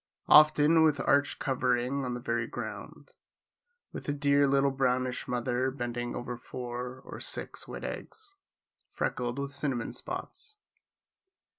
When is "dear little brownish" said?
4.13-5.27